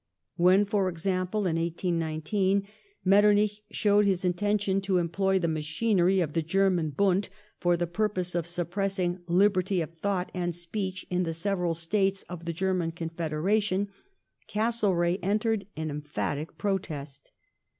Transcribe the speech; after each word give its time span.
When, 0.35 0.65
for 0.65 0.85
1818 0.85 1.43
1822 1.43 1.43
example, 1.45 1.45
in 1.45 2.65
1819 2.65 2.67
Metternich 3.05 3.61
showed 3.69 4.05
his 4.05 4.25
intention 4.25 4.81
to 4.81 4.97
employ 4.97 5.37
the 5.37 5.47
machinery 5.47 6.21
of 6.21 6.33
the 6.33 6.41
German 6.41 6.89
Bund' 6.89 7.29
for 7.59 7.77
the 7.77 7.85
purpose 7.85 8.33
of 8.33 8.47
suppressing 8.47 9.19
liberty 9.27 9.79
of 9.79 9.93
thought 9.95 10.31
and 10.33 10.55
speech 10.55 11.05
in 11.11 11.21
the 11.21 11.35
several 11.35 11.75
States 11.75 12.23
of 12.23 12.45
the 12.45 12.51
German 12.53 12.93
Confederation, 12.93 13.89
Castlereagh 14.47 15.19
entered 15.21 15.67
an 15.77 15.91
emphatic 15.91 16.57
protest. 16.57 17.29